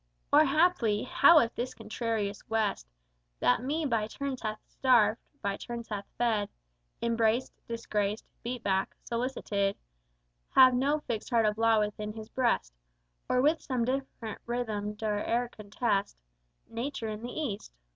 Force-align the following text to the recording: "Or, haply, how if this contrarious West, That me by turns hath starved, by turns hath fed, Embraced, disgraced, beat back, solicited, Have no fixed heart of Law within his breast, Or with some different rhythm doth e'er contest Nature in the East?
"Or, 0.33 0.45
haply, 0.45 1.03
how 1.03 1.37
if 1.41 1.53
this 1.53 1.75
contrarious 1.75 2.49
West, 2.49 2.87
That 3.39 3.61
me 3.61 3.85
by 3.85 4.07
turns 4.07 4.41
hath 4.41 4.57
starved, 4.65 5.21
by 5.43 5.57
turns 5.57 5.89
hath 5.89 6.07
fed, 6.17 6.49
Embraced, 7.03 7.53
disgraced, 7.67 8.25
beat 8.41 8.63
back, 8.63 8.95
solicited, 9.03 9.75
Have 10.55 10.73
no 10.73 11.01
fixed 11.01 11.29
heart 11.29 11.45
of 11.45 11.59
Law 11.59 11.81
within 11.81 12.13
his 12.13 12.29
breast, 12.29 12.73
Or 13.29 13.43
with 13.43 13.61
some 13.61 13.85
different 13.85 14.39
rhythm 14.47 14.95
doth 14.95 15.27
e'er 15.27 15.47
contest 15.49 16.17
Nature 16.67 17.09
in 17.09 17.21
the 17.21 17.39
East? 17.39 17.71